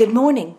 Good 0.00 0.14
morning. 0.14 0.56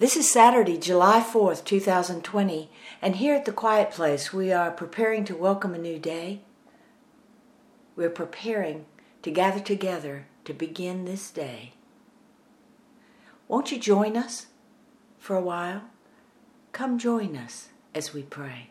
This 0.00 0.16
is 0.16 0.28
Saturday, 0.28 0.78
July 0.78 1.20
4th, 1.20 1.64
2020, 1.64 2.68
and 3.00 3.14
here 3.14 3.36
at 3.36 3.44
the 3.44 3.52
Quiet 3.52 3.92
Place, 3.92 4.32
we 4.32 4.52
are 4.52 4.72
preparing 4.72 5.24
to 5.26 5.36
welcome 5.36 5.74
a 5.74 5.78
new 5.78 6.00
day. 6.00 6.40
We're 7.94 8.10
preparing 8.10 8.86
to 9.22 9.30
gather 9.30 9.60
together 9.60 10.26
to 10.44 10.52
begin 10.52 11.04
this 11.04 11.30
day. 11.30 11.74
Won't 13.46 13.70
you 13.70 13.78
join 13.78 14.16
us 14.16 14.46
for 15.20 15.36
a 15.36 15.40
while? 15.40 15.82
Come 16.72 16.98
join 16.98 17.36
us 17.36 17.68
as 17.94 18.12
we 18.12 18.24
pray. 18.24 18.70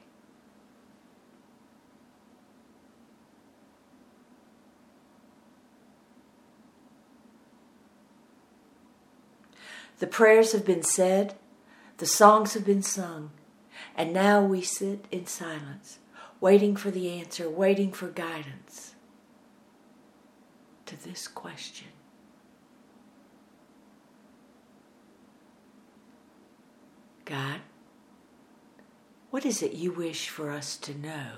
The 10.00 10.07
prayers 10.07 10.52
have 10.52 10.66
been 10.66 10.84
said, 10.84 11.35
the 11.98 12.05
songs 12.05 12.53
have 12.53 12.66
been 12.66 12.84
sung, 12.84 13.31
and 13.95 14.13
now 14.13 14.44
we 14.44 14.62
sit 14.62 15.05
in 15.12 15.26
silence, 15.26 15.99
waiting 16.41 16.76
for 16.76 16.91
the 16.91 17.09
answer, 17.09 17.49
waiting 17.49 17.91
for 17.91 18.08
guidance 18.08 18.95
to 20.86 21.02
this 21.02 21.27
question. 21.27 21.88
God, 27.23 27.62
what 29.31 29.45
is 29.45 29.64
it 29.64 29.73
you 29.73 29.91
wish 29.91 30.30
for 30.30 30.52
us 30.52 30.77
to 30.77 30.94
know 30.98 31.31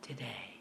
today? 0.00 0.57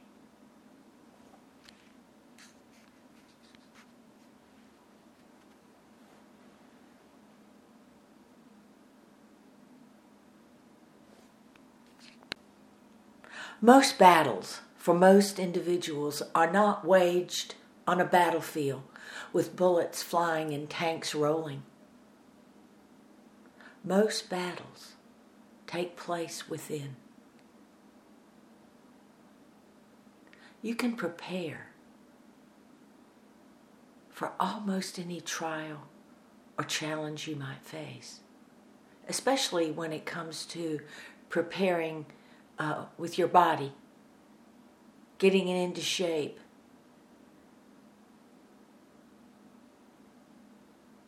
Most 13.61 13.97
battles 13.97 14.61
for 14.75 14.93
most 14.93 15.39
individuals 15.39 16.21
are 16.35 16.51
not 16.51 16.85
waged 16.85 17.55
on 17.87 17.99
a 17.99 18.05
battlefield 18.05 18.83
with 19.33 19.55
bullets 19.55 20.03
flying 20.03 20.53
and 20.53 20.69
tanks 20.69 21.15
rolling. 21.15 21.63
Most 23.83 24.29
battles 24.29 24.93
take 25.65 25.95
place 25.95 26.47
within. 26.47 26.97
You 30.61 30.75
can 30.75 30.95
prepare 30.95 31.69
for 34.09 34.33
almost 34.39 34.99
any 34.99 35.21
trial 35.21 35.87
or 36.59 36.63
challenge 36.63 37.27
you 37.27 37.35
might 37.35 37.63
face, 37.63 38.19
especially 39.07 39.71
when 39.71 39.93
it 39.93 40.05
comes 40.05 40.45
to 40.47 40.79
preparing 41.29 42.05
uh, 42.59 42.85
with 42.97 43.17
your 43.17 43.27
body, 43.27 43.73
getting 45.17 45.47
it 45.47 45.61
into 45.61 45.81
shape. 45.81 46.39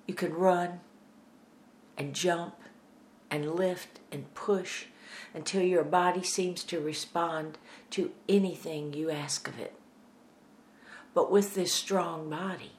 You 0.08 0.14
can 0.14 0.34
run 0.34 0.80
and 1.98 2.14
jump 2.14 2.56
and 3.30 3.54
lift 3.54 4.00
and 4.12 4.34
push 4.34 4.86
until 5.34 5.62
your 5.62 5.84
body 5.84 6.24
seems 6.24 6.64
to 6.64 6.80
respond 6.80 7.58
to 7.92 8.12
anything 8.28 8.94
you 8.94 9.10
ask 9.10 9.48
of 9.48 9.60
it. 9.60 9.74
But 11.14 11.32
with 11.32 11.56
this 11.56 11.74
strong 11.74 12.30
body, 12.30 12.74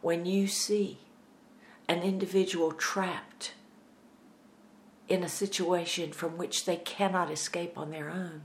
when 0.00 0.26
you 0.26 0.46
see 0.46 0.98
an 1.88 2.02
individual 2.02 2.72
trapped 2.72 3.52
in 5.08 5.22
a 5.22 5.28
situation 5.28 6.12
from 6.12 6.36
which 6.36 6.64
they 6.64 6.76
cannot 6.76 7.30
escape 7.30 7.78
on 7.78 7.90
their 7.90 8.10
own. 8.10 8.42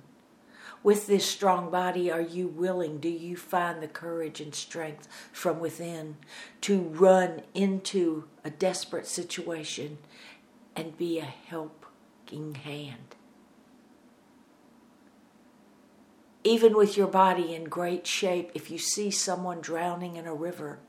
With 0.83 1.05
this 1.05 1.25
strong 1.25 1.69
body, 1.69 2.11
are 2.11 2.22
you 2.22 2.47
willing? 2.47 2.97
Do 2.97 3.09
you 3.09 3.38
find 3.38 3.81
the 3.81 3.88
courage 3.88 4.41
and 4.41 4.53
strength 4.53 5.07
from 5.31 5.59
within 5.59 6.17
to 6.61 6.81
run 6.81 7.44
into 7.53 8.25
a 8.44 8.50
desperate 8.50 9.05
situation 9.05 10.00
and 10.75 10.97
be 10.97 11.19
a 11.19 11.23
helping 11.25 12.55
hand? 12.55 13.16
Even 16.44 16.75
with 16.75 16.97
your 16.97 17.07
body 17.07 17.53
in 17.53 17.66
great 17.66 18.07
shape, 18.07 18.50
if 18.55 18.71
you 18.71 18.79
see 18.79 19.11
someone 19.11 19.61
drowning 19.61 20.16
in 20.16 20.25
a 20.25 20.33
river, 20.33 20.79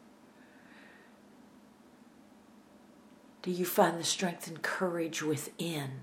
do 3.42 3.50
you 3.50 3.64
find 3.64 3.98
the 3.98 4.04
strength 4.04 4.46
and 4.46 4.62
courage 4.62 5.22
within 5.22 6.02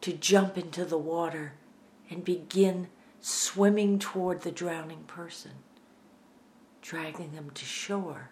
to 0.00 0.12
jump 0.12 0.56
into 0.56 0.84
the 0.84 0.98
water 0.98 1.52
and 2.08 2.24
begin 2.24 2.88
swimming 3.20 3.98
toward 3.98 4.42
the 4.42 4.50
drowning 4.50 5.04
person, 5.04 5.52
dragging 6.80 7.34
them 7.34 7.50
to 7.50 7.64
shore? 7.64 8.30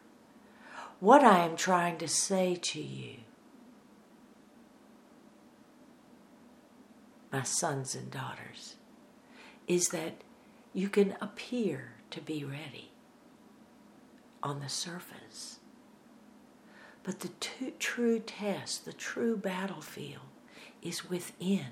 What 0.98 1.22
I 1.22 1.44
am 1.44 1.56
trying 1.56 1.98
to 1.98 2.08
say 2.08 2.54
to 2.54 2.80
you, 2.80 3.16
my 7.30 7.42
sons 7.42 7.94
and 7.94 8.10
daughters, 8.10 8.76
is 9.66 9.88
that 9.88 10.22
you 10.72 10.88
can 10.88 11.16
appear 11.20 11.92
to 12.10 12.22
be 12.22 12.44
ready 12.44 12.92
on 14.42 14.60
the 14.60 14.70
surface 14.70 15.58
but 17.06 17.20
the 17.20 17.30
true 17.78 18.18
test, 18.18 18.84
the 18.84 18.92
true 18.92 19.36
battlefield, 19.36 20.26
is 20.82 21.08
within. 21.08 21.68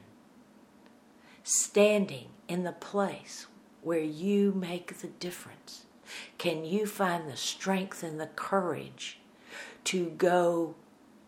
Standing 1.42 2.28
in 2.46 2.62
the 2.62 2.70
place 2.70 3.48
where 3.82 3.98
you 3.98 4.52
make 4.52 5.00
the 5.00 5.08
difference. 5.08 5.86
Can 6.38 6.64
you 6.64 6.86
find 6.86 7.28
the 7.28 7.36
strength 7.36 8.04
and 8.04 8.20
the 8.20 8.28
courage 8.28 9.18
to 9.84 10.10
go 10.10 10.76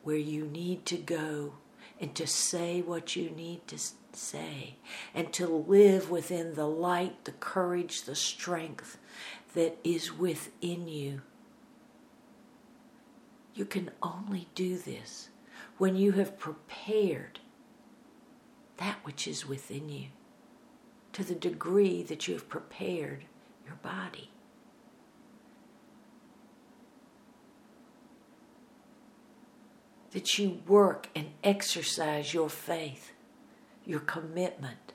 where 0.04 0.16
you 0.16 0.44
need 0.44 0.86
to 0.86 0.96
go 0.96 1.54
and 2.00 2.14
to 2.14 2.28
say 2.28 2.80
what 2.80 3.16
you 3.16 3.30
need 3.30 3.66
to 3.66 3.78
say 4.12 4.76
and 5.14 5.32
to 5.32 5.48
live 5.48 6.10
within 6.10 6.54
the 6.54 6.68
light, 6.68 7.24
the 7.24 7.32
courage, 7.32 8.02
the 8.02 8.14
strength 8.14 8.98
that 9.54 9.78
is 9.82 10.16
within 10.16 10.86
you? 10.86 11.22
You 13.56 13.64
can 13.64 13.90
only 14.02 14.48
do 14.54 14.76
this 14.76 15.30
when 15.78 15.96
you 15.96 16.12
have 16.12 16.38
prepared 16.38 17.40
that 18.76 18.98
which 19.02 19.26
is 19.26 19.48
within 19.48 19.88
you 19.88 20.08
to 21.14 21.24
the 21.24 21.34
degree 21.34 22.02
that 22.02 22.28
you 22.28 22.34
have 22.34 22.50
prepared 22.50 23.24
your 23.64 23.76
body. 23.76 24.30
That 30.10 30.38
you 30.38 30.60
work 30.66 31.08
and 31.16 31.28
exercise 31.42 32.34
your 32.34 32.50
faith, 32.50 33.12
your 33.86 34.00
commitment. 34.00 34.92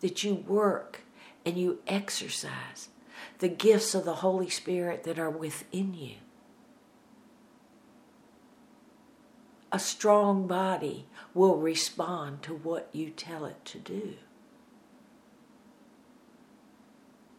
That 0.00 0.24
you 0.24 0.34
work 0.34 1.02
and 1.44 1.58
you 1.58 1.80
exercise 1.86 2.88
the 3.40 3.48
gifts 3.48 3.94
of 3.94 4.06
the 4.06 4.16
Holy 4.16 4.48
Spirit 4.48 5.04
that 5.04 5.18
are 5.18 5.28
within 5.28 5.92
you. 5.92 6.14
A 9.70 9.78
strong 9.78 10.46
body 10.46 11.06
will 11.34 11.56
respond 11.56 12.42
to 12.42 12.54
what 12.54 12.88
you 12.92 13.10
tell 13.10 13.44
it 13.44 13.64
to 13.66 13.78
do. 13.78 14.14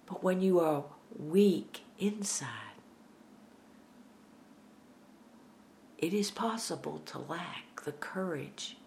But 0.06 0.23
when 0.23 0.41
you 0.41 0.59
are 0.59 0.85
weak 1.17 1.81
inside, 1.97 2.47
it 5.97 6.14
is 6.14 6.31
possible 6.31 6.99
to 7.05 7.17
lack 7.17 7.84
the 7.84 7.91
courage 7.91 8.78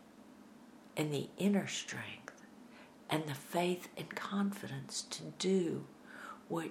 and 0.96 1.12
the 1.12 1.28
inner 1.38 1.66
strength 1.66 2.42
and 3.10 3.26
the 3.26 3.34
faith 3.34 3.88
and 3.96 4.08
confidence 4.14 5.02
to 5.02 5.22
do 5.38 5.84
what 6.48 6.70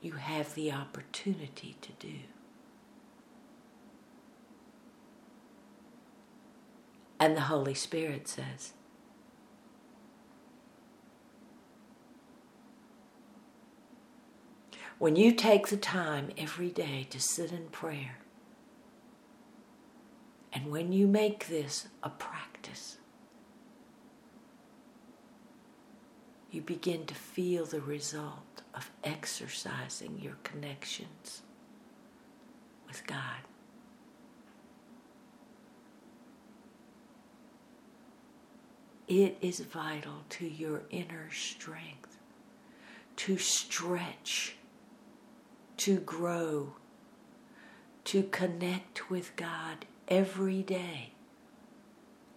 you 0.00 0.12
have 0.12 0.54
the 0.54 0.72
opportunity 0.72 1.76
to 1.80 1.92
do. 1.98 2.18
And 7.22 7.36
the 7.36 7.42
Holy 7.42 7.74
Spirit 7.74 8.26
says, 8.26 8.72
When 14.98 15.14
you 15.14 15.30
take 15.30 15.68
the 15.68 15.76
time 15.76 16.30
every 16.36 16.70
day 16.70 17.06
to 17.10 17.20
sit 17.20 17.52
in 17.52 17.68
prayer, 17.68 18.18
and 20.52 20.72
when 20.72 20.90
you 20.90 21.06
make 21.06 21.46
this 21.46 21.86
a 22.02 22.10
practice, 22.10 22.98
you 26.50 26.60
begin 26.60 27.06
to 27.06 27.14
feel 27.14 27.66
the 27.66 27.80
result 27.80 28.62
of 28.74 28.90
exercising 29.04 30.18
your 30.20 30.38
connections 30.42 31.42
with 32.88 33.06
God 33.06 33.51
it 39.12 39.36
is 39.40 39.60
vital 39.60 40.24
to 40.30 40.46
your 40.46 40.82
inner 40.90 41.30
strength 41.30 42.12
to 43.16 43.38
stretch, 43.38 44.56
to 45.76 45.98
grow, 45.98 46.74
to 48.04 48.22
connect 48.24 49.10
with 49.10 49.36
God 49.36 49.86
every 50.08 50.62
day 50.62 51.12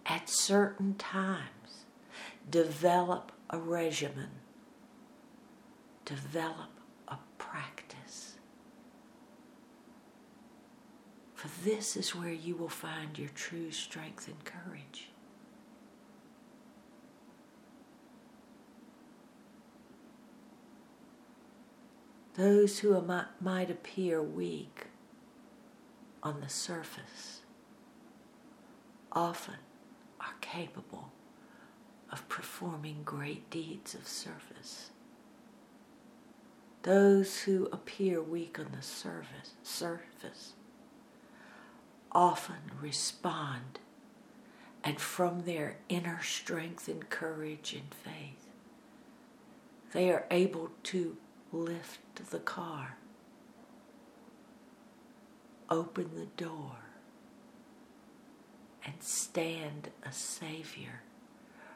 at 0.04 0.28
certain 0.28 0.94
times. 0.94 1.84
Develop 2.48 3.32
a 3.50 3.58
regimen, 3.58 4.30
develop 6.04 6.70
a 7.08 7.16
practice. 7.38 8.34
For 11.34 11.48
this 11.64 11.96
is 11.96 12.14
where 12.14 12.32
you 12.32 12.54
will 12.54 12.68
find 12.68 13.18
your 13.18 13.30
true 13.30 13.72
strength 13.72 14.28
and 14.28 14.44
courage. 14.44 15.10
Those 22.36 22.80
who 22.80 23.00
might 23.40 23.70
appear 23.70 24.22
weak 24.22 24.88
on 26.22 26.40
the 26.40 26.50
surface 26.50 27.40
often 29.10 29.56
are 30.20 30.34
capable 30.42 31.12
of 32.12 32.28
performing 32.28 33.00
great 33.04 33.48
deeds 33.48 33.94
of 33.94 34.06
service. 34.06 34.90
Those 36.82 37.40
who 37.40 37.70
appear 37.72 38.20
weak 38.22 38.58
on 38.58 38.72
the 38.76 38.82
surface, 38.82 39.54
surface 39.62 40.52
often 42.12 42.70
respond 42.80 43.80
and 44.84 45.00
from 45.00 45.44
their 45.44 45.78
inner 45.88 46.22
strength 46.22 46.86
and 46.86 47.08
courage 47.08 47.72
and 47.72 47.94
faith, 47.94 48.46
they 49.92 50.10
are 50.10 50.26
able 50.30 50.70
to 50.84 51.16
lift 51.56 52.30
the 52.30 52.38
car, 52.38 52.96
open 55.70 56.10
the 56.14 56.42
door, 56.42 56.76
and 58.84 58.94
stand 59.00 59.90
a 60.04 60.12
Savior 60.12 61.02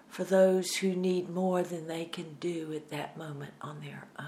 for 0.09 0.25
those 0.25 0.77
who 0.77 0.95
need 0.95 1.31
more 1.31 1.63
than 1.63 1.87
they 1.87 2.05
can 2.05 2.37
do 2.41 2.73
at 2.75 2.91
that 2.91 3.17
moment 3.17 3.55
on 3.61 3.81
their 3.81 4.09
own. 4.19 4.27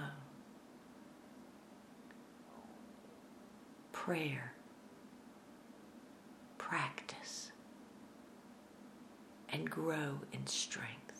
Prayer, 3.92 4.52
practice, 6.58 7.52
and 9.48 9.68
grow 9.70 10.20
in 10.32 10.46
strength. 10.46 11.11